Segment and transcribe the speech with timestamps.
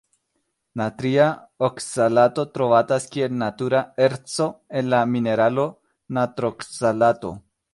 [0.79, 1.25] Natria
[1.67, 4.49] okzalato trovatas kiel natura erco
[4.81, 5.67] en la mineralo
[6.19, 7.37] natrokzalato.